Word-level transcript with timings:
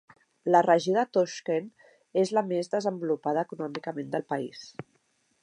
La 0.53 0.61
regió 0.65 0.95
de 0.95 1.03
Toshkent 1.17 1.67
és 2.23 2.33
la 2.39 2.45
més 2.49 2.73
desenvolupada 2.75 3.45
econòmicament 3.49 4.11
del 4.17 4.27
país. 4.35 4.67